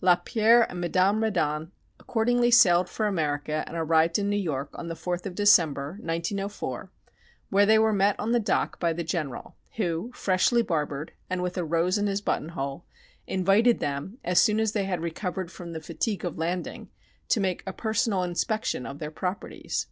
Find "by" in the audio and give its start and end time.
8.80-8.92